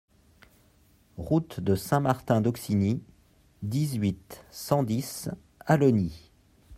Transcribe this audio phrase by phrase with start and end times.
[1.19, 3.03] Route de Saint-Martin d'Auxigny,
[3.61, 6.31] dix-huit, cent dix Allogny